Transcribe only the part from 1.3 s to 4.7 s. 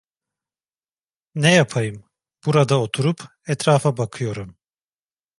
Ne yapayım, burada oturup etrafa bakıyorum.